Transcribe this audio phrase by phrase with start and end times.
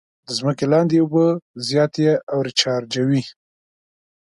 [0.27, 1.25] د ځمکې لاندې اوبه
[1.69, 3.21] زیاتې او ریچارجوي.